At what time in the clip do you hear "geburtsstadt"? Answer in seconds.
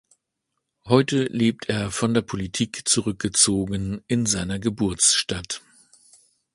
4.57-5.61